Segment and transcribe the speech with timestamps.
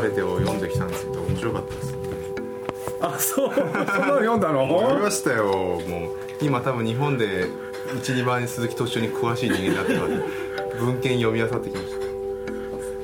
[0.00, 1.96] かれて」を読んできたんですけど面白かったです
[3.00, 3.50] あそう。
[3.54, 3.86] そんなの
[4.18, 4.66] 読んだの？
[4.68, 5.44] 読みましたよ。
[5.86, 6.10] もう
[6.40, 7.46] 今多分日本で
[8.02, 12.06] 12番に鈴木敏夫に詳しい人間になってます文献読み漁ってきました。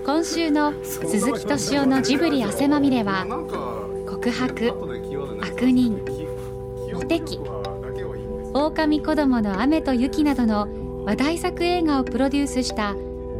[0.04, 3.24] 今週の鈴木敏夫のジブリ汗まみれは
[4.08, 4.72] 告白
[5.40, 6.00] 悪人
[6.92, 7.38] モテ期
[8.52, 10.68] 狼子供の雨と雪などの
[11.04, 12.96] 話題作映画をプロデュースした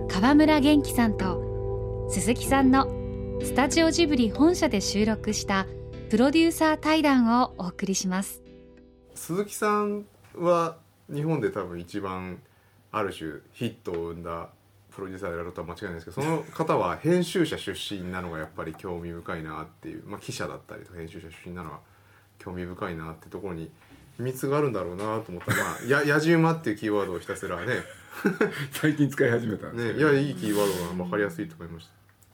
[0.08, 2.86] 川村元気さんと鈴木さんの
[3.52, 5.66] スタジオジブリ本社で収録した
[6.08, 8.42] プロデューサー対談をお送りします。
[9.14, 10.78] 鈴木さんは
[11.12, 12.40] 日本で多分一番
[12.92, 14.48] ある種ヒットを生んだ
[14.90, 21.80] プロデューサーであることは間違いないですけどその方は編集者出身なのがやっぱり興味深いなっていう、まあ、記者だったりとか編集者出身なのが
[22.38, 23.70] 興味深いなってところに
[24.16, 25.54] 秘密があるんだろうなと思った。
[25.54, 27.74] ら、まあ、や やじ馬っていうキーワードをひたすらね。
[28.72, 29.98] 最近使い始めたんですね。
[29.98, 31.92] いやいいキーワードが分かりやすいと思いました。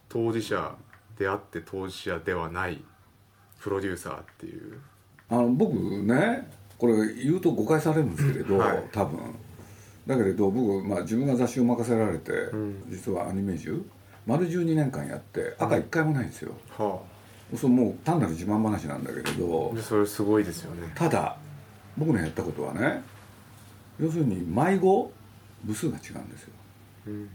[0.09, 0.77] 当事者
[1.19, 2.83] であって当事者ではない
[3.61, 4.81] プロデューサーっていう。
[5.29, 8.85] あの僕ねこれ言うと誤解されるんですけれど、はい。
[8.93, 9.19] 多分。
[10.07, 12.85] だけれど僕、まあ、自分が雑誌を任せられて、ん。
[12.89, 13.85] 実はアニメージュ
[14.27, 17.01] 丸12年間やって赤一回もないんですよ、は
[17.57, 20.93] そうもう単なる自慢話なんだけれどそれすごいですよね。
[20.95, 21.37] ただ
[21.97, 23.03] 僕のやったことはね
[23.99, 25.11] 要するに迷子
[25.65, 26.53] 部数が違うんですよ。
[27.07, 27.31] うん。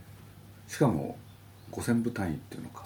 [0.67, 1.17] しかも
[1.72, 2.86] 5,000部単位っていうのか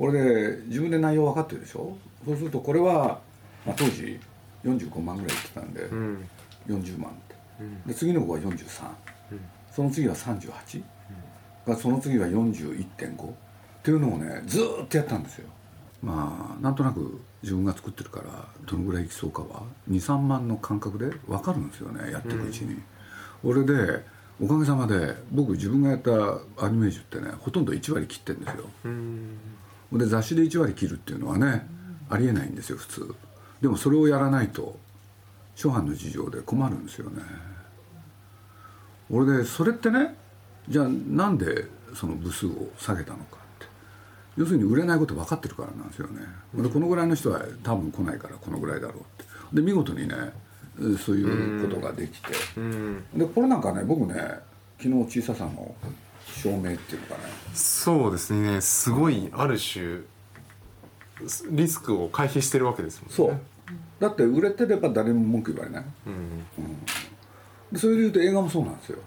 [0.00, 1.94] これで自分で内容分かってるでしょ？
[2.24, 3.20] そうするとこれは、
[3.66, 4.18] まあ、当時
[4.64, 6.28] 45万ぐらい言ってたんで、うん。
[6.68, 7.34] 40万って。
[7.60, 7.82] うん。
[7.86, 8.48] で次の子が43、
[9.32, 9.40] うん。
[9.70, 10.82] その次は38、
[11.66, 13.32] がその次は41.5っ
[13.82, 15.50] ていうのをねずーっとやったんですよ。
[16.02, 22.80] まあなんとなく自分が作ってるからどのぐらいいきそうかは23万の感覚で分かるんですよねやってるうちに、
[23.44, 24.02] 俺で
[24.40, 26.10] おかげさまで僕自分がやった
[26.64, 28.64] アニメージュってねほとんど1割切ってるんですよ。
[28.86, 29.38] うん
[29.92, 31.66] で雑誌で1割切るっていうのはね
[32.08, 33.14] ありえないんですよ普通。
[33.60, 34.78] でもそれをやらないと
[35.54, 37.22] 初版の事情で困るんですよね。
[39.10, 40.16] 俺でそれってね
[40.68, 43.66] じゃあなんでその部数を下げたのかって。
[44.36, 46.20] 要するに売れないこと分かってるからなんですよね。
[46.54, 49.24] でこのぐらいの人は多分来ないからこのぐらいだろうって。
[49.52, 50.14] で見事にね
[51.04, 52.28] そういうことができて。
[52.56, 53.04] うん。
[53.14, 54.14] でこれなんかね僕ね
[54.78, 55.74] 昨日小ささの
[56.26, 57.20] 証明っていうのかね。
[57.54, 58.60] そうですね。
[58.60, 60.00] すごいある種
[61.50, 63.14] リスクを回避してるわけですもんね。
[63.14, 63.40] そう。
[63.98, 65.84] だって売れてれば誰も文句言われない。
[66.06, 66.46] うん。
[67.72, 68.98] でそれで言うと映画もそうなんですよ、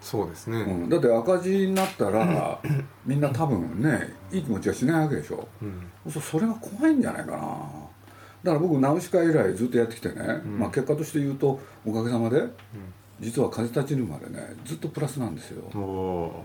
[0.00, 0.60] そうですね。
[0.60, 2.60] うん、だって赤字になったら
[3.04, 5.64] みんな多分ねいい気持ちはしないわけでしょ、う
[6.08, 6.10] ん。
[6.10, 7.38] そそれが怖いんじゃないかな。
[8.42, 12.44] だから僕ナウシカ以来ずっとやってきてね、まあ、結果として言うとおかげさまで、
[13.20, 15.62] 実は風立ちぬまでねずっとプラスなんですよ。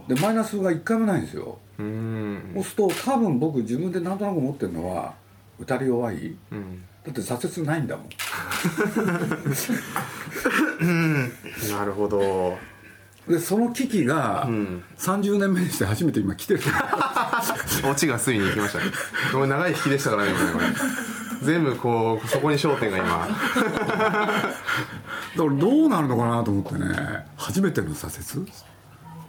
[0.07, 2.51] でマイナスが一回もないんですよ、ーうん。
[2.55, 5.13] そうすると多分僕自分でなんとなく思ってるのは
[5.59, 6.35] 打たれ弱い。
[6.51, 6.83] うん。
[7.03, 8.07] だって挫折ないんだもん。
[11.71, 12.57] なるほど。
[13.27, 14.83] でその危機がん。
[14.97, 16.61] 30年目にして初めて今来てる。
[17.89, 18.85] オチがついに行きましたね。
[19.33, 20.65] ごめん長い引きでしたからねこれ
[21.43, 23.27] 全部こうそこに焦点が今
[25.37, 27.25] だからどうなるのかなと思ってね。
[27.37, 28.51] 初めての挫折？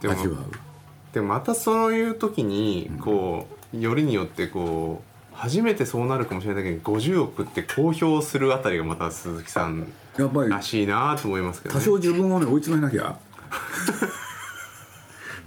[0.01, 1.13] でも味わう？
[1.13, 13.17] でもまたそういう時にこうよりによってこう初めてそうなるかもしれないけど50億って公表するあたりがまた鈴木さんやっぱりらしいなと思いますけど、ね、多少自分をね追い詰めなきゃ。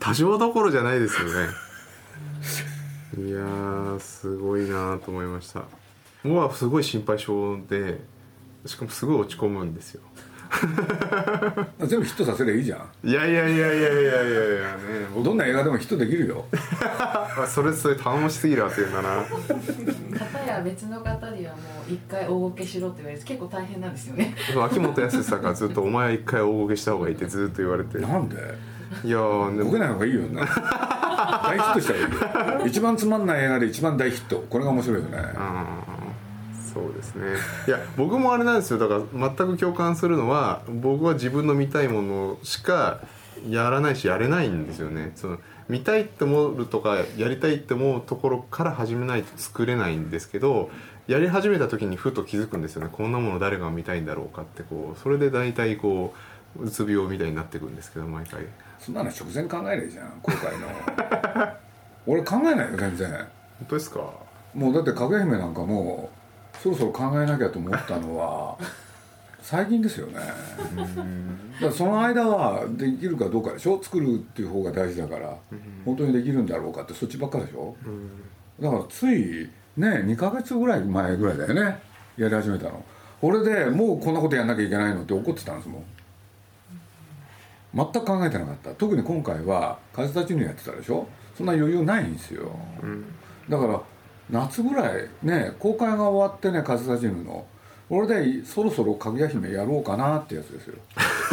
[0.01, 1.49] 多少どころじゃないですよね。
[3.19, 5.63] いやーすごいなと思いました。
[6.23, 8.01] 僕はすごい心配性で
[8.67, 10.03] しかもすごい落ち込むんですよ
[11.87, 13.09] 全部ヒットさせりゃいいじゃん。
[13.09, 14.77] いやいやいやいやいやいやいやね
[15.15, 16.45] 僕どんな映画でもヒットできるよ。
[16.81, 19.09] あそれそれ頼もしすぎるわっていうんだな。
[19.19, 21.59] 方や別の方にはも
[21.89, 24.35] う一回大ごけしろって言われて結構大変なんですよね。
[24.65, 27.99] 秋元康さんからずっと「お前は一回大ごけした方がいい」ってずっと言われて。
[27.99, 28.37] いやなんで？
[29.05, 29.71] ーでも。
[29.71, 30.47] ボケない方がいいよね大
[31.59, 32.05] ヒットしたらいい
[32.61, 32.67] よ。
[32.67, 34.45] 一番つまんない映画で一番大ヒット。
[34.49, 35.19] これが面白いよね。
[35.37, 35.96] あー
[36.77, 37.25] そうですね。
[37.67, 38.79] いや僕もあれなんですよ。
[38.79, 43.01] だから全く共感するのは僕は自分の見たいものしか
[43.49, 45.13] やらないしやれないんですよね。
[45.17, 45.39] その
[45.71, 50.71] 見たいって思うとかやりたいって思うところから始めないと作れないんですけど
[51.09, 52.91] やり始めた時にふと気づくんですよね。
[52.93, 56.13] こんなもの誰が見たいんだろうかってこうそれで大体こ
[56.59, 58.43] ううつ病みたいになってくるんですけど毎回。
[58.79, 60.69] そんなの直前考えないじゃん今回の。
[62.07, 63.11] 俺考えないよ全然。
[63.13, 63.27] 本
[63.69, 64.01] 当ですか？
[64.55, 66.26] もうだって影姫なんかもう
[66.63, 68.57] そろそろ考えなきゃと思ったのは
[69.43, 70.15] 最近ですよね。
[71.63, 73.81] だその間はできるかどうかでしょ？
[73.81, 75.33] 作るっていう方が大事だから。
[75.85, 77.77] 本当にできるんだろうかってそっちばっかでしょ？
[78.61, 81.79] だからついね2ヶ月ぐらい前ぐらいだよね。
[82.17, 82.85] やり始めたの。
[83.23, 85.85] 俺でもうこんなことやんなきゃいけないのって怒ってたんですもん。
[87.75, 88.71] 全く考えてなかった。
[88.71, 91.07] 特に今回は風立ちぬやってたでしょ？
[91.37, 92.51] そんな余裕ないんですよ、
[93.51, 93.79] だから
[94.31, 97.47] 夏ぐらいね公開が終わってね風立ちぬの。
[97.89, 100.75] 俺でそろそろかぐや姫やろうかなってやつですよ。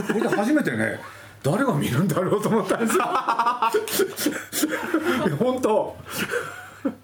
[0.07, 1.00] これで初めてね
[1.42, 3.04] 誰が見るんだろうと思ったんですよ。
[5.40, 5.95] 本当。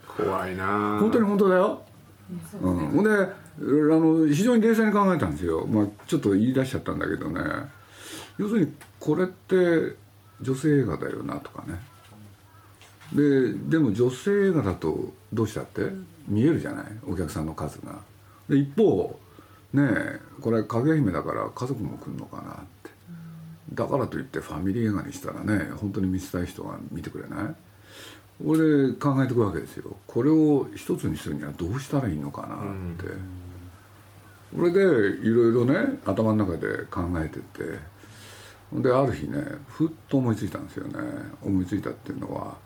[0.06, 0.97] 怖いな。
[1.00, 1.81] 本当に本当だよ。
[2.62, 7.42] うん、ほんであの非常に冷静に考えたんですよ、まあ、ちょっと言い出しちゃったんだけどね。
[8.38, 9.95] 要するにこれって
[10.42, 11.80] 女性映画だよなとかね
[13.13, 15.81] ででも女性映画だとどうしたって
[16.27, 16.85] 見えるじゃない？
[17.07, 18.00] お客さんの数が。
[18.47, 19.19] で一方
[19.73, 22.89] ねえこれ影姫だから家族も来るのかなって。
[23.73, 27.56] だからといってファミリー映画にしたらね本当に見せたい人が見てくれない？
[28.44, 29.95] 俺で考えていくわけですよ。
[30.07, 32.59] これを一つにするにはどうしたらいいのかなっ
[32.95, 33.13] て、
[34.57, 37.77] 俺でいろいろね頭の中で考えてて
[38.74, 41.00] である日ねふっと思いついたんですよね。
[41.42, 42.57] 思いついたっていうのは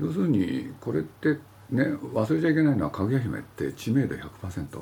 [0.00, 1.38] 要するにこれって
[1.70, 1.84] ね
[2.14, 4.80] 忘れちゃいけないのはかぐや姫って知名度100%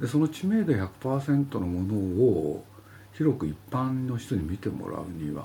[0.00, 2.64] でその知名度100%のものを
[3.12, 5.42] 広く一般の人に見てもらうには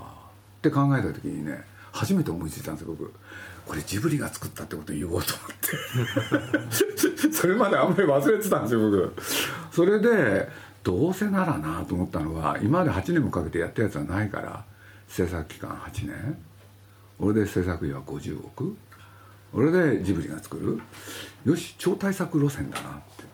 [0.59, 1.61] って考えた時にね
[1.91, 3.11] 初めて思いついたんですよ僕。
[3.65, 5.43] これジブリが作ったってこと言おうと思
[6.57, 7.31] って。
[7.33, 9.13] それまであんまり忘れてたんですよ僕。
[9.71, 10.47] それで
[10.87, 14.63] どうせならなと思ったのは今まで8年もかけてやったやつはないから
[15.09, 16.37] 制作期間8年。
[17.19, 18.77] 俺で制作費は50億。
[19.53, 20.79] 俺でジブリが作る。
[21.43, 23.25] よし超大作路線だなって。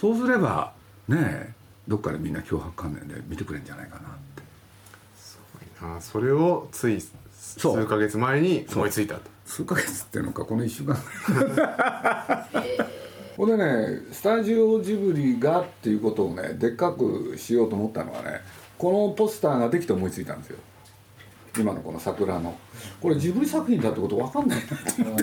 [0.00, 0.72] そうすれば
[1.06, 1.52] ねえ
[1.86, 4.42] どっかでみんな脅迫観念で見てくれるんじゃないかなって。
[5.82, 6.98] あそれをつい
[7.38, 9.30] 数ヶ月前に思いついたと。
[9.44, 10.96] 数ヶ月っていうのかこの1週間
[13.36, 18.40] ほんでねスタジオジブリがっていうことをねでっかくしようと思ったのはね
[18.78, 20.58] このポスターができて思いついたんですよ。
[21.58, 22.56] 今のこの桜の。
[23.00, 25.18] これジブリ作品だってこと分かんないなって思っ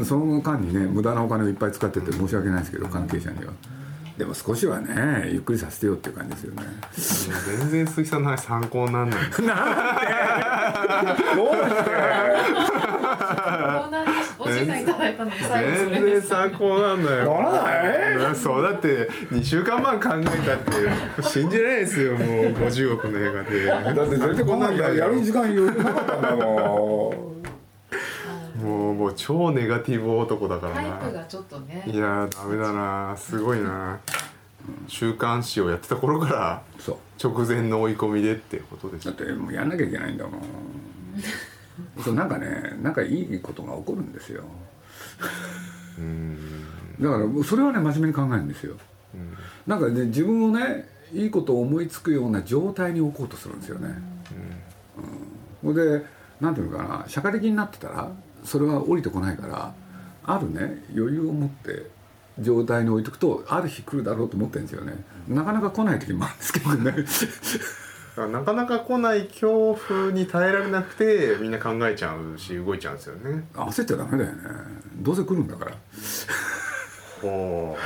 [0.00, 3.52] てその間にね無駄なお金をいっぱい使ってて申し訳ないですけど関係者には。
[4.16, 6.62] でも少しはねゆっくりさせてよっていう感じですよね。
[7.58, 9.20] 全然鈴木さんの話参考にならない。
[11.36, 11.90] どうして？
[14.64, 17.34] にお時間いただいたのに最後それ全然参考なんだよ。
[17.34, 17.62] なら
[18.22, 18.34] ない？
[18.36, 20.58] そうだって2週間前考えたっ
[21.22, 22.26] て信じられないですよもう。
[22.52, 23.64] 50億の映画で。
[23.66, 27.14] だって全然こんなんややる時間余裕なかったんだも
[28.62, 31.82] もうもう超ネガティブ男だからタイプながちょっとね。
[31.86, 33.16] いやーダメだな。
[33.16, 33.98] すごいな。
[34.86, 36.62] 週刊誌をやってた頃から
[37.22, 39.06] 直前の追い込みでってことです。
[39.06, 40.42] だってもうやんなきゃいけないんだもん
[42.02, 44.44] そうなんかねなんかいいことが起こるんですよ。
[47.00, 48.76] だからそれはね真面目に考えるんですよ、
[49.66, 53.88] なんかね自分をねいいことを思いつくような状態に置こうとするんですよね、
[55.64, 55.74] うん、ほん。
[55.74, 56.04] で
[56.40, 58.10] なんていうのかな社会的になってたら
[58.44, 59.74] それは降りてこないから
[60.24, 61.90] あるね余裕を持って
[62.38, 64.94] 状態に置いとくとある日来るだろうと思ってるんですよね。
[65.28, 66.92] なかなか来ない時もあるんですけどね。
[66.92, 66.92] だ
[68.20, 73.44] からなかなか来ない恐怖に耐えられなくてみんな考えちゃうし動いちゃうんですよね。
[73.54, 74.38] 焦っちゃダメだよね。
[74.96, 75.72] どうせ来るんだから。
[77.22, 77.80] ほう。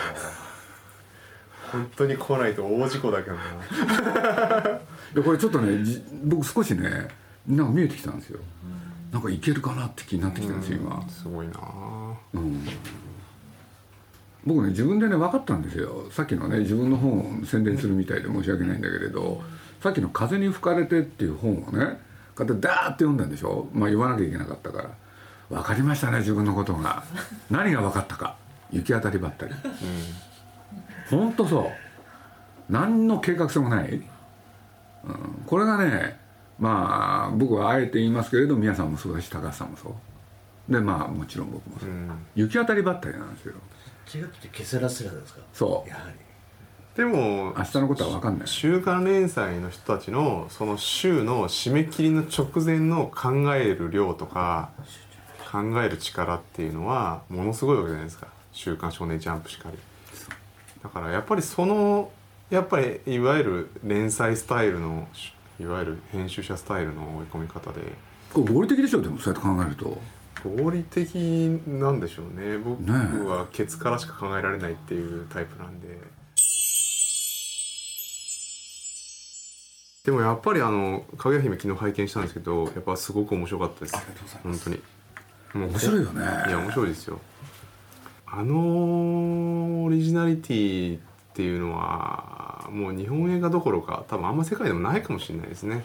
[1.70, 3.42] 本当に来ないと大事故だけどな。
[5.14, 7.08] でこれちょっとねじ僕少しね
[7.46, 8.40] なんか見えてきたんですよ。
[9.12, 11.52] なんかいけるかなって気になってきたんですよ今、すごいな。
[12.32, 12.66] うん、
[14.44, 16.10] 僕ね自分でね分かったんですよ。
[16.10, 19.40] さっきのね自分の本を宣伝するみたいで申し訳ないんだけれど
[19.84, 22.00] さっきの「風に吹かれて」っていう本をね
[22.34, 23.68] こうやってダーって読んだんでしょ？
[23.72, 24.90] まあ言わなきゃいけなかったから。
[25.50, 27.04] 分かりましたね自分のことが。
[27.50, 28.34] 何が分かったか。
[28.72, 29.52] 行き当たりばったり、
[31.10, 32.72] ほんとそう。
[32.72, 34.02] 何の計画性もない、うん、
[35.46, 36.18] これがね
[36.58, 39.94] まあ僕はあえて言いますけれど宮さんもそうだし高橋さんもそ
[40.70, 40.72] う。
[40.72, 41.90] でまあもちろん僕もそう、
[42.34, 43.54] 行き当たりばったりなんですよ。
[44.12, 45.40] 違くてケセラセラですか？
[45.52, 45.90] そう。
[45.90, 46.14] やはり
[46.96, 48.48] でも明日のことは分かんない。
[48.48, 54.70] 週刊連載の人たちのその週の締め切りの直前の考える量とか
[55.50, 59.78] 考える力っていうのはものすごいわけじゃないですか「週刊少年ジャンプ」しかり。
[60.82, 62.12] だからやっぱりその
[62.50, 65.08] やっぱりいわゆる連載スタイルの
[65.58, 67.80] いわゆる編集者スタイルの追い込み方で。
[68.32, 69.98] これ合理的でしょでもそうやって考えると。
[70.62, 71.14] 合理的
[71.66, 72.58] なんでしょうね。
[72.58, 75.98] 僕はケツからしか考えられないっていうタイプなんで
[80.04, 83.96] でもやっぱりあの「かぐや姫」昨日拝見したんですけどやっぱすごく面白かったです。
[83.96, 84.82] ありがとうございま本当に。
[85.54, 86.23] もう面白いよね。
[86.49, 87.20] いや面白いですよ。
[88.26, 91.00] あのオリジナリティっ
[91.34, 95.84] ていうのはもう日本映画どころか多分あんま世界でもないかもしれないですね。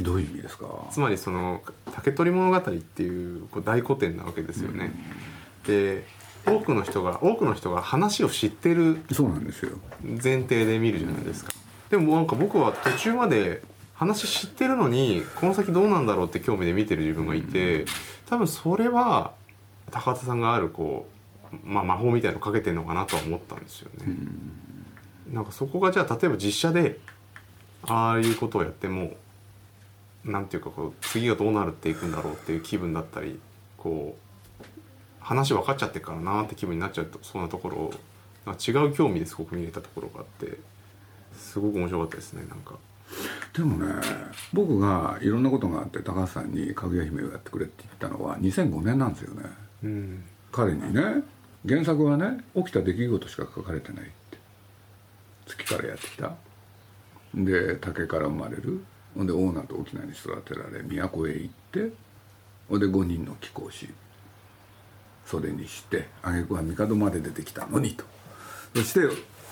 [0.00, 0.66] どういう意味ですか？
[0.90, 4.94] つまりその「竹取物語」っていうこう大古典なわけですよね、
[5.66, 6.06] で
[6.46, 9.76] 多くの人が多くの人が話を知ってるそうなんですよ。
[10.02, 11.52] 前提で見るじゃないですか
[11.92, 13.60] でもなんか僕は途中まで
[13.92, 17.84] 話知ってるのにこの先どうなんだろうって興味で見てる自分がいて
[18.30, 19.32] 多分それは
[19.90, 21.06] 高田さんがあるこ
[21.52, 24.06] う、まあ、魔法みたいのかけてるのかなとは思ったんですよね。
[25.30, 26.98] なんかそこがじゃあ例えば実写で
[27.82, 29.12] ああいうことをやっても
[30.24, 33.38] なんていうかこう次がどうなるっていくんだろうっていう気分だったり
[33.76, 34.64] こう
[35.20, 37.92] 話分かっちゃってるからなって気分になっちゃうとそんなところを
[38.46, 40.56] 違う興味ですごく見れたところがあって
[41.42, 42.76] すごく面白かったですねなんか。
[43.52, 43.92] でもね
[44.52, 49.42] 僕がいろんなことがあって高橋さんに「かぐや姫」をやってくれって言ったのは2005年なんですよね。
[49.84, 50.24] うん。
[50.50, 51.22] 彼にね
[51.68, 54.38] 原作はね起きた出来事しか書かれてないって。
[55.46, 56.34] 月からやってきた。
[57.34, 58.80] で竹から生まれる。
[59.14, 61.92] ほんで大名と沖縄に育てられ都へ行って
[62.68, 63.88] ほんで5人の貴公子。
[65.26, 68.04] 袖にして挙句は帝まで出てきたのにと。
[68.74, 69.00] そして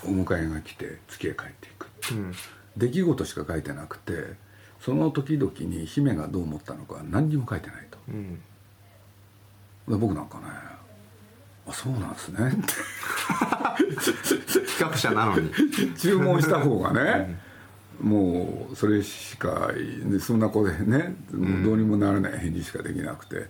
[0.05, 2.15] お迎えが来て月へ帰っていくう。
[2.15, 2.33] ん。
[2.77, 4.13] 出来事しか書いてなくて
[4.79, 7.97] その時々に姫がどう思ったのかは何にも書いてないと。
[8.07, 8.35] うん。
[9.87, 10.45] で僕なんかね
[11.67, 12.73] 「あそうなんですね」っ て
[14.65, 15.51] 企画者なのに。
[15.97, 17.39] 注文した方がね、
[18.01, 19.71] もうそれしか
[20.05, 23.47] でそんな子でねもうどうにもならない返事しかできなくて、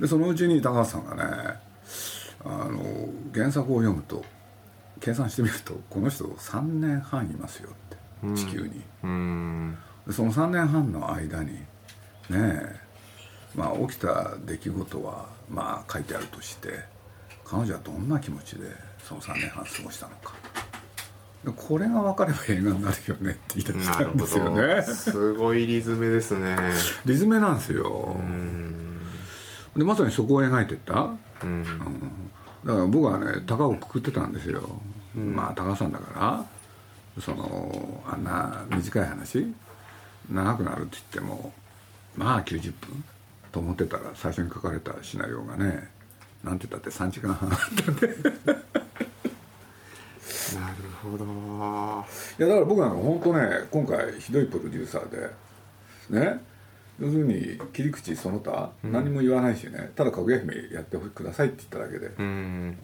[0.00, 1.22] でそのうちに高橋さんがね
[2.44, 4.24] あの原作を読むと
[5.02, 8.80] 計算してみるとこの人3年半いますよって地球に。
[9.02, 9.76] うん。
[10.06, 11.64] でその3年半の間にね
[12.30, 12.76] え
[13.54, 16.70] まあ起きた出来事はまあ書いてあるとして
[17.44, 18.68] 彼女はどんな気持ちで
[19.02, 20.34] その3年半過ごしたのか。
[21.44, 24.50] でこれが分かれば映画になるよねって言い出たんですよど。
[24.50, 26.56] ねすごいリズムですね。
[27.04, 28.16] リズムなんですよ。
[29.76, 31.10] でまさにそこを描いてった。
[31.42, 31.64] うん。
[32.64, 34.80] だから僕はね高をくくってたんですよ、
[35.14, 36.46] まあ高さんだか
[37.16, 39.46] らそのあんな短い話
[40.30, 41.52] 長くなるって言っても
[42.16, 43.04] まあ90分
[43.50, 45.90] と思ってたら最初に書かれたシナリオがね
[46.42, 48.06] なんて言ったって3時間半あったんで。
[48.06, 48.10] い
[50.54, 51.24] なるほど。
[52.38, 55.30] やだから僕なんか本当ね今回ひどいプロデューサーで
[56.10, 56.40] ね
[57.02, 62.76] 要するに切り口その他何も言わないしね、ただ「かぐや姫やってください」って言っただけで、うん。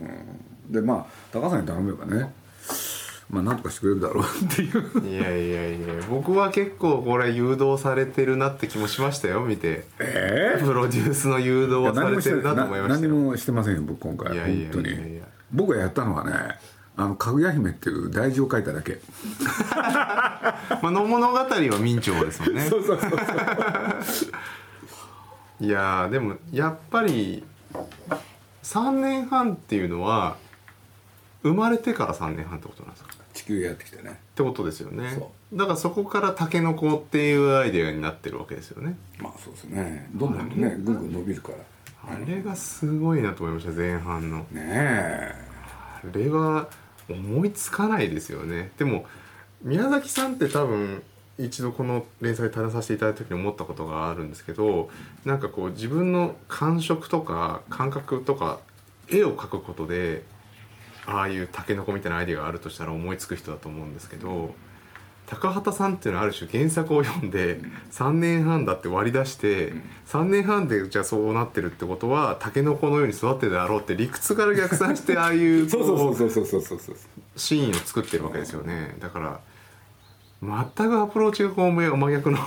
[0.68, 2.34] でまあ高さんに頼めばね
[3.30, 5.08] まあなんとかしてくれるだろうっていう。
[5.08, 9.84] いやいやいや僕は結構これ誘導されてるなって気もしましたよ見て。
[10.00, 14.94] えプロデュースの誘導はされてるなと思いました何よもしてませんよ僕今回いやいやいや本当に。
[14.96, 15.22] いやいや
[15.52, 16.32] 僕がやったのはね
[17.00, 18.98] あのかぐや姫っていう大事を書いただけ。
[19.70, 21.46] まあの物語は
[21.80, 22.62] 明朝ですもんね。
[22.68, 23.10] そうそうそう
[25.64, 27.44] いやーでもやっぱり
[28.64, 30.36] 3年半っていうのは
[31.42, 33.10] 生まれてから3年半ってことなんですか？
[33.32, 34.10] 地球へやってきてね。
[34.10, 35.12] ってことですよね。
[35.14, 38.96] そだからそこからタケノコっていうアイデアになってるわけですよね。
[39.20, 40.10] まあそうですね。
[40.14, 41.58] どんどんねぐんぐん伸びるから。
[42.12, 44.38] あれがすごいなと思いました前半の。
[44.38, 45.34] ねえ。
[45.72, 46.68] あれは
[47.08, 48.72] 思いつかないですよね。
[48.78, 49.06] でも
[49.62, 51.02] 宮崎さんって多分
[51.38, 54.90] 一度この連載垂らさせていただいた時に思ったことがあるんですけど
[55.24, 58.60] なんかこう自分の感触とか感覚とか
[59.08, 60.24] 絵を描くことで
[61.06, 64.54] ああいうタケノコみたいなアイデアがあるとしたら思いつく人だと思うんですけど
[65.30, 67.60] 高畑さんっていうのはある種原作を読んで
[67.92, 69.74] 3年半だって割り出して
[70.06, 76.96] 3年半でじゃあそうなってるってことはタケノコのように育ってるだろうって理屈から逆算してああいうそうこそうそうそうそうそうそう。
[77.36, 78.96] シーンを作ってるわけですよね。
[79.00, 79.40] だから
[80.40, 82.38] 全くアプローチがこう真真逆の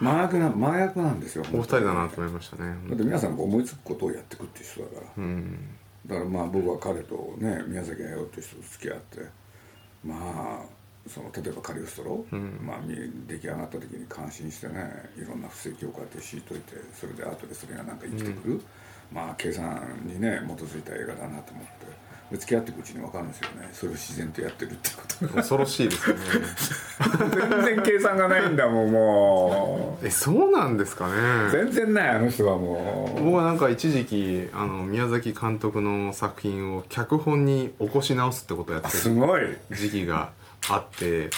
[0.00, 2.74] 真逆な真逆なんですよお二人だなと思いましたね。
[2.88, 5.06] だって皆さんが思いつくことをやってくっていう人だから。
[5.16, 5.68] うん。
[6.06, 9.20] だからまあ僕は彼とね宮崎駿って人と付き合って
[10.04, 10.79] まあ
[11.12, 12.24] その例えばカリオストロ、
[12.62, 12.94] まあ、み
[13.26, 18.60] 出来上がった時に感心してねいろんな布石をこうやって敷いといてそれで後でそれがなんか生きてくる、
[19.12, 22.10] まあ計算にね基づいた映画だなと思って。
[22.30, 23.68] で付き合っていくうちに分かるんですよね。
[23.72, 25.34] それを自然とやってるってことが。
[25.34, 26.22] 恐ろしいですよね。
[27.34, 31.50] 全然計算がないんだもんも えそうなんですかうね。
[31.50, 33.24] 全然ないあの人はもう。
[33.24, 39.42] 僕はなんか一時期あの宮崎監督の作品を脚本に起こし直すってことをやってるすごい。
[39.72, 40.30] 時期が
[40.68, 41.30] あって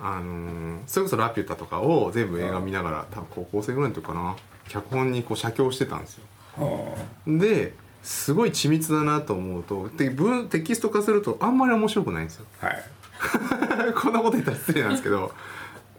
[0.00, 4.36] あのーそれこそ「ラピュタ」とかを全部映画見ながら多分高校生ぐらいの時かな。
[4.68, 6.24] 脚本にこう写経してたんですよ。
[6.56, 12.46] はですごい緻密だなと思うとで文テキスト化するとあんまり面白くないんですよ。
[12.62, 12.84] あはい。
[13.94, 15.32] こんなこと言ったら失礼なんですけど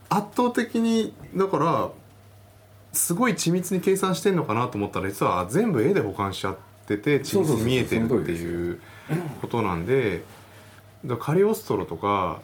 [0.10, 1.90] 圧倒的にだから
[2.94, 8.80] すごい緻密に計算してんのかなと思ったら実は全部絵で保管しちゃってて緻密に見えてるっていう
[9.42, 10.24] ことなんで
[11.06, 12.42] だカリオストロとか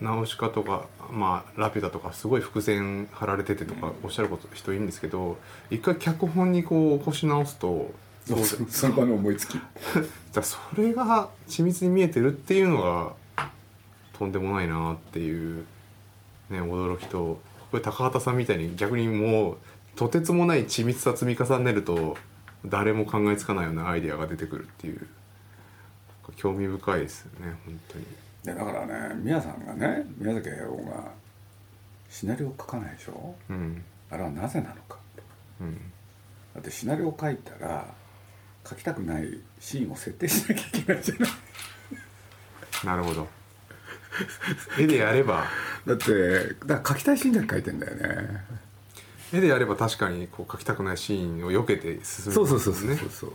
[0.00, 5.38] ナウシカとか、まあ、ラピュタとかすごい伏線貼られててとかおっしゃること人いるんですけど
[5.70, 7.90] 一回脚本にこう起こし直すと
[8.26, 9.58] そうそその場の思いつき。
[10.42, 13.14] それが緻密に見えてるっていうのが
[14.18, 15.64] とんでもないなっていう
[16.50, 19.56] ね驚きとこれ高畑さんみたいに逆にもう
[19.94, 22.18] とてつもない緻密さ積み重ねると
[22.66, 25.06] 誰も考えつかないようなアイデアが出てくるっていう
[26.36, 28.04] 興味深いですよね本当に
[28.46, 31.10] でだからね宮さんがね宮崎駿が
[32.08, 33.34] シナリオを書かないでしょ？
[33.50, 33.84] うん。
[34.08, 34.98] あれはなぜなのか。
[35.60, 35.74] うん。
[36.54, 37.92] だってシナリオを書いたら
[38.64, 41.30] 書きたくないシーンを設定しなきゃいけないじゃない。
[42.84, 43.26] なるほど。
[44.78, 45.44] 絵でやれば。
[45.84, 48.44] だってだ書きたいシーンだけ書いてんだよね。
[49.32, 53.32] 絵でやれば確かにこう描きたくないシーンを避けて進むそうそうそうそうねそうそう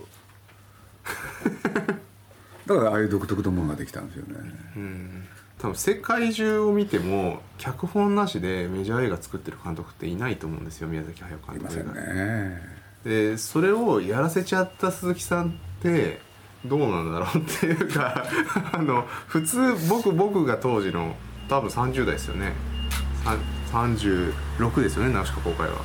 [2.74, 4.36] だからああいう独特のものができたんですよね。
[4.76, 5.24] うん。
[5.60, 12.62] 多分世界中を見ても脚本なしでメジャー映画作ってる監督っていないと思うんですよ宮崎駿監督がね。
[13.04, 15.52] でそれをやらせちゃった鈴木さんっ
[15.84, 16.20] て
[16.66, 18.26] どうなんだろうっていうか
[18.74, 19.60] あの普通
[19.90, 21.16] 僕僕が当時の
[21.48, 22.54] 多分30代ですよね。
[23.24, 25.76] さん36ですよねナウシカ公開は。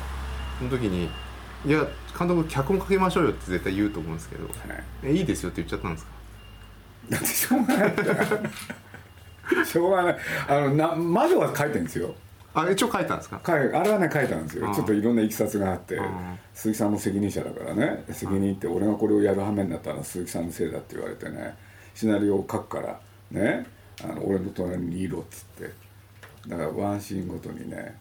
[0.57, 1.09] その時に
[1.65, 1.85] 「いや
[2.17, 6.11] 監督脚本かけましょうよ」って絶対言うと思うんですけどはい「えいいですよ」って言っちゃったんですか？
[7.09, 7.93] だってしょうがない。
[9.65, 10.17] しょうがない。
[10.47, 12.13] あのな魔女は書いてるんですよ。
[12.53, 13.39] あ一応書いたんですか？
[13.45, 14.67] 書いあれはね書いたんですよ。
[14.67, 14.73] うん。
[14.73, 16.39] ちょっといろんないきさつがあってうん。
[16.53, 18.03] 鈴木さんも責任者だからね。
[18.11, 21.55] 責任って俺がこれをやる羽目になったら鈴木さんのせいだって言われてね。
[21.93, 22.99] シナリオを書くから
[23.31, 23.65] ね。
[24.03, 25.71] あの俺の隣にいろっつって。
[26.47, 27.95] だからワンシーンごとにね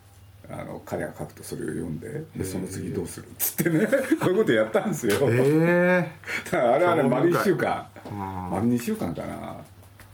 [0.51, 3.87] あの彼が書くとそれを読んででその次どうするっつってね。
[4.21, 5.19] こういうことやったんですよ。
[5.23, 6.13] ええ
[6.51, 7.87] だからあれはね丸1週間。
[8.11, 8.19] うん
[8.51, 9.57] 丸2週間かな。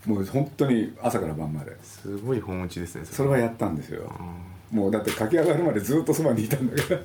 [0.07, 1.77] もう本当に朝から晩まで。
[1.83, 3.31] すごい本打ちですねそれ。
[3.31, 4.11] はやったんですよ。
[4.71, 7.01] もうだって書き上がるまでずっとそばにいたんだから。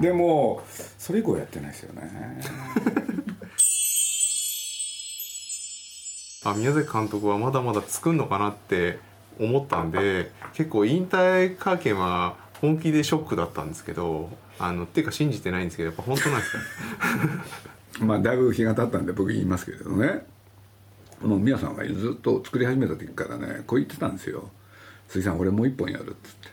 [0.00, 0.62] でも
[0.98, 2.40] それ以降やってないですよね。
[6.44, 8.98] あ宮崎監督はまだまだ作るのかなって
[9.38, 16.58] 思ったんで結構引退会見は本気でショックだったんですけどあのっていうか信じてないんですけどやっぱ本当なんですか？
[18.04, 20.26] まあだいぶ日が経ったんで僕言いますけれどね。
[21.22, 24.50] もう宮さんがずっと作り始めた時からねこう言ってたんですよ
[25.08, 26.48] 「鈴木さん俺もう一本やる」っつって。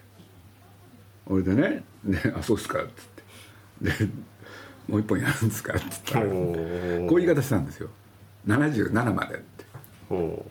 [1.26, 4.06] 俺でね「であそうっすか」っつって。
[4.06, 4.10] で
[4.88, 6.58] 「もう一本やるんですか?」っつったらこう。
[6.60, 7.90] いう言い方したんですよ
[8.48, 9.66] 「77まで」って。
[10.08, 10.50] ほ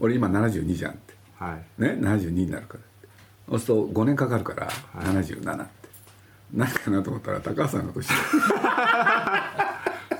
[0.00, 1.14] 俺今72じゃんって。
[1.40, 1.82] うはい。
[1.82, 2.80] ね72になるから
[3.50, 4.68] そうすると5年かかるから
[5.02, 5.88] 77って、
[6.52, 8.08] 何かなと思ったら高橋さんが年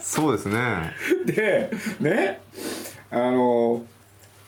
[0.01, 0.93] そうですね。
[1.27, 2.41] でね
[3.11, 3.85] あの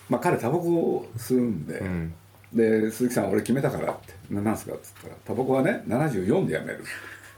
[0.08, 2.14] まあ彼タバコを吸うんで、ん。
[2.52, 6.84] で鈴木さん俺決めたからって「ななんすか?」っつったら「タバコはね74でやめる」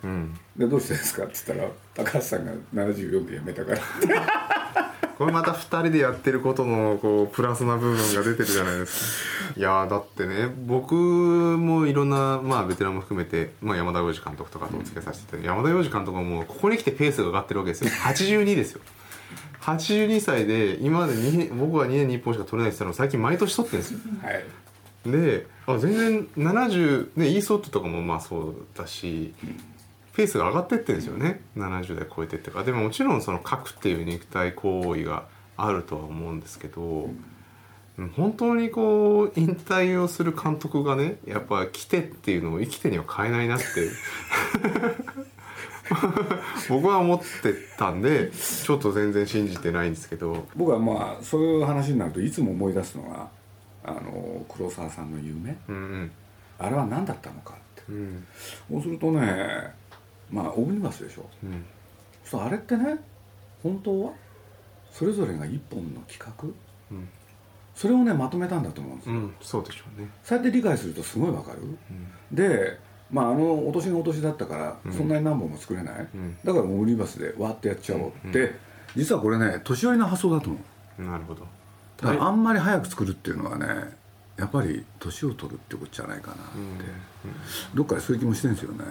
[0.04, 0.34] うん。
[0.56, 3.78] でどうしてですか?」っつったら高橋さんが74でやめたから
[5.18, 9.60] これまた2人でやってることのこうプラスな部分が出てるじゃないですか。
[9.60, 17.90] いやーだってね僕もいろんな、まあ、ベテランも含めて、まあ、山田洋次監督とかとお付き合いさせていただいて、山田洋次監督はもうここに来てペースが上がってるわけですよ。
[17.90, 18.80] 82ですよ。
[19.60, 24.00] 82歳で今まで2年僕は2年に1本しか取れないって言ったのを最近毎年取ってるんですよ。
[24.22, 24.44] はい。
[25.04, 29.34] であ全然70ねイーソットとかもまあそうだし、
[30.14, 31.40] ペースが上がってってるんですよね。
[31.56, 32.64] 70代超えてってから。
[32.64, 35.24] でももちろんその書くっていう肉体行為が
[35.56, 37.24] あるとは思うんですけど、うん
[38.16, 43.66] 本当にこう引退をする監督がねやっぱ来てっていうのを生きてには変えないなって
[46.70, 50.46] 僕は思ってたんでちょっと全然信じてないんですけど。
[50.56, 53.28] 僕はまあそういう話になるといつも思い出すのが
[53.84, 55.56] あの黒沢さんの夢。
[55.68, 56.10] うん
[56.58, 57.82] あれは何だったのかって。
[57.90, 58.26] うんうん。
[58.70, 59.74] そうするとね
[60.32, 61.28] まあオムニバスでしょ。
[61.44, 61.64] うん。
[62.24, 62.98] そうあれってね
[63.62, 64.12] 本当は
[64.90, 66.32] それぞれが一本の企画？
[66.90, 67.08] うん。
[67.74, 70.08] それをねまとめたんだと思うんですよ、うんそうでしょうね。
[70.22, 71.58] そうやって理解するとすごいわかる、
[72.30, 72.78] で
[73.10, 76.36] まああのお年のお年だったから、そんなに何本も作れない、ん。
[76.44, 78.54] だからオムニバスでわーってやっちゃおうって、
[78.94, 80.58] 実はこれね年寄りの発想だと思
[80.98, 81.02] う。
[81.02, 81.46] なるほど。
[81.96, 83.66] だからあんまり早く作るっていうのはね
[84.36, 86.42] やっぱり年を取るってことじゃないかなって、
[87.74, 88.84] どっかでそういう気もしてるんですよね、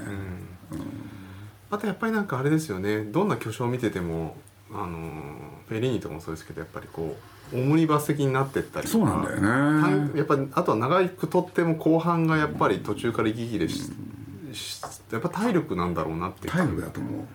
[1.72, 3.04] あとやっぱりなんかあれですよね。
[3.06, 4.36] どんな巨匠を見てても
[4.72, 5.12] あの
[5.68, 7.18] フェリーニとかもそうですけどやっぱりこ
[7.54, 10.12] うオムニバス的になってったりそうなんだよね。
[10.12, 13.92] たやっぱあとは長くとっても後半がやっぱり途中から息切れし,
[14.54, 14.82] し、
[15.12, 17.26] やっぱ体力なんだろうなっていう体力だと思う。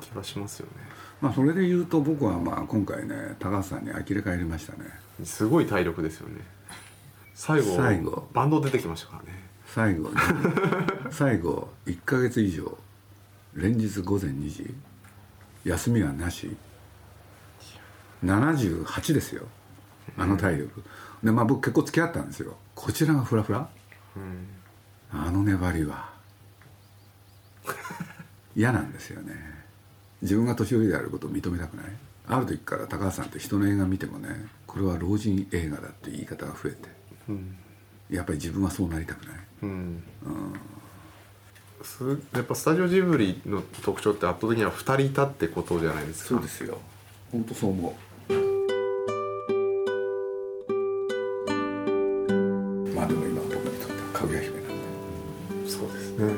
[0.00, 0.72] 気はしますよね。
[1.20, 4.90] まあそれで言うと僕はまあ今回ね高橋さんに呆れ返りましたね。
[5.22, 6.40] すごい体力ですよね。
[7.34, 8.28] 最後最後。
[8.32, 9.44] バンド出てきましたからね。
[9.66, 10.16] 最後に
[11.10, 12.76] 最後1ヶ月以上
[13.54, 14.74] 連日午前2時。
[15.64, 16.56] 休みはなし。
[18.24, 19.46] 78ですよ。
[20.16, 20.82] あの体力。
[21.22, 22.56] でまあ僕結構付き合ったんですよ。
[22.74, 23.68] こちらがフラフラ。
[25.10, 26.12] あの粘りは。
[28.56, 29.34] 嫌なんですよね。
[30.22, 31.86] 自分が年寄りであることを認めたくない。
[32.26, 34.28] ある時から高橋さんって人の映画見てもね
[34.66, 36.88] これは老人映画だっていう言い方が増えて。
[37.28, 37.56] うん。
[38.10, 39.36] やっぱり自分はそうなりたくない。
[39.62, 40.02] うん。
[40.22, 40.28] す
[42.34, 46.42] やっぱスタジオジブリの特徴って圧倒的には2人いたってことじゃないですか。
[46.46, 46.78] すよ。
[47.30, 47.88] 本当そう思
[48.28, 48.32] う。
[52.94, 54.62] まあでも今僕にとってはかぐや姫なん
[55.64, 55.70] で。
[55.70, 56.26] そうですね。
[56.26, 56.32] や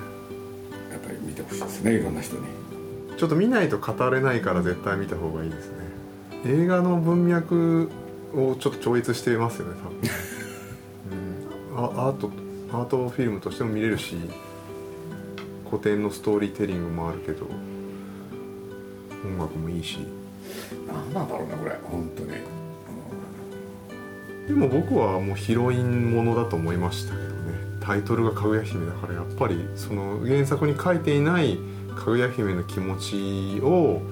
[0.99, 2.43] っぱり見てほしいですねいろんな人に。
[3.17, 5.87] ちょっと見ないと語れないから絶対見た方がいいですね。
[6.45, 7.91] 映画の文脈
[8.35, 9.99] をちょっと超越してますよね多分、
[11.77, 12.31] うん、あアート
[12.73, 14.15] アートフィルムとしても見れるし
[15.71, 17.47] 古典のストーリーテリングもあるけど
[19.25, 19.99] 音楽もいいし。
[20.87, 21.79] 何なんだろうねこれ。
[21.83, 22.31] 本当に。
[24.47, 27.35] でも僕はもうヒロインものだと思いましたけどね。
[27.81, 31.59] タイトルが「かぐや姫」だからやっぱりその原作に書いていない
[31.97, 34.03] かぐや姫の気持ちを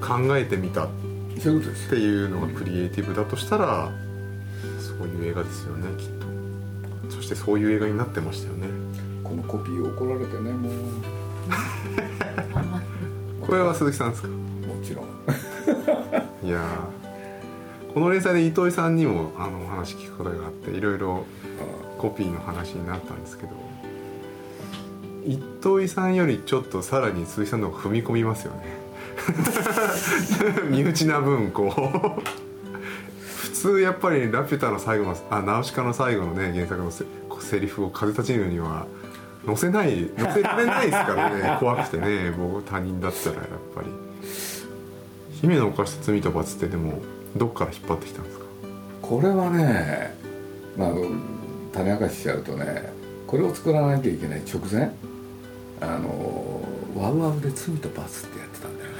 [0.00, 0.84] 考えてみた。
[0.84, 0.88] っ
[1.40, 1.90] そういうことです。
[1.90, 3.90] ていうのがクリエイティブだとしたら
[4.78, 6.08] そういう映画ですよねきっ
[7.10, 7.14] と。
[7.14, 8.68] そしてそういう映画になってましたよね
[9.28, 10.72] このコピー怒られてねもう。
[13.46, 14.28] これは鈴木さんですか？
[14.28, 14.34] も
[14.82, 15.04] ちろん。
[16.46, 17.92] いやー。
[17.92, 21.24] この連載で糸井さんにもあのお話聞くことがあっていろいろ
[21.98, 23.52] コピーの話になったんですけど
[25.26, 28.78] 糸井さんよりちょっとさらに鈴木さんの方が踏み込みますよね。
[30.70, 32.20] 身内な分こう
[33.26, 37.04] 普通やっぱり「ラピュタ」の最後のあナウシカの最後のね原作のせ
[37.40, 38.86] セリフを風立ちぬには
[39.48, 41.56] 載せない載せられないですからね。
[41.60, 42.30] 怖くてね。
[42.36, 43.88] 僕他人だったらやっぱり。
[45.40, 47.00] 姫の犯した罪と罰ってでも
[47.36, 48.44] どっから引っ張ってきたんですか？
[49.00, 50.14] これはね
[50.76, 50.90] まあ
[51.72, 52.92] 種明かししちゃうとね
[53.26, 54.90] これを作らなきゃいけない直前
[55.80, 56.60] あの
[56.96, 58.96] ワウワウで罪と罰ってやってたんだよね。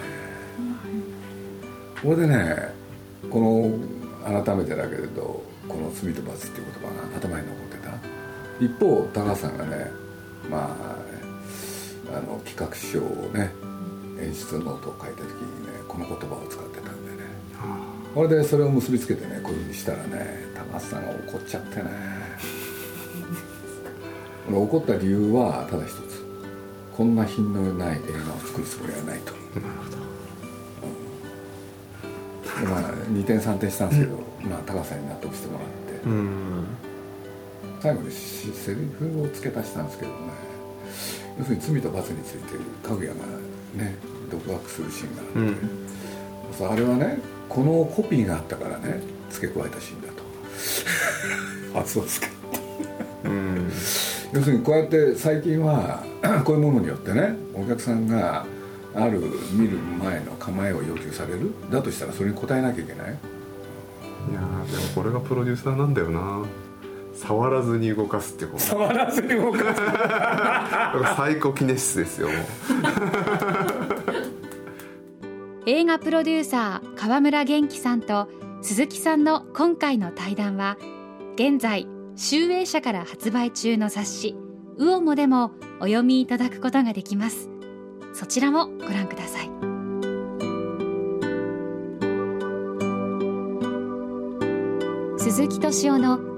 [2.03, 2.73] これでね
[3.31, 8.65] この改めてだけれどこの罪と罰っていう言葉が頭に残ってた。
[8.65, 9.91] 一方高橋さんがね
[10.51, 13.53] まああの企画書をね
[14.21, 17.29] 演出ノートを書いた時にねこの言葉を使ってたんでね。
[18.15, 21.91] これでそれを結びつけてねこういうふうにしたらね高橋さんが怒っちゃってね。
[24.51, 26.27] 怒った理由はただ一つ。
[26.97, 29.33] こんな品のない映画を作るつもりはないと。
[29.33, 29.43] なる
[29.85, 29.99] ほど。
[32.61, 36.88] でまあ2点3点したんですけど、まあ、高橋さんに納得してもらって、うん
[37.81, 40.17] 最後にしセリフを付け足したんですけどね。
[41.38, 43.25] 要するに罪と罰についてかぐやが
[43.75, 43.95] ね
[44.31, 46.73] 独学するシーンがあって、うん。
[46.73, 51.81] あれはねこのコピーがあったからね付け加えたシーンだと。
[51.81, 52.27] あそうですか
[53.25, 53.71] うん。
[54.33, 56.03] 要するにこうやって最近は
[56.45, 58.45] こういうものによってねお客さんが
[58.95, 59.21] ある
[59.53, 61.53] 見る前の構えを要求される。
[61.71, 63.19] だとしたらそれに応えなきゃいけない。
[64.31, 66.43] いやーでもこれがプロデューサーなんだよな
[67.18, 69.81] 触らずに動かすってこと触らずに動かす。
[71.16, 72.28] サイコキネシスですよ
[75.66, 78.28] 映画プロデューサー川村元気さんと
[78.62, 80.78] 鈴木さんの今回の対談は
[81.35, 84.37] 現在集英社から発売中の雑誌
[84.78, 87.50] 「ウオモ」でもお読みいただくことができます。
[88.14, 89.50] そちらもご覧ください。
[95.18, 96.38] 鈴木敏夫の